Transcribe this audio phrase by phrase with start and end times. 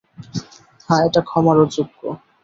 [0.89, 2.01] হ্যাঁ, এটা ক্ষমার অযোগ্য।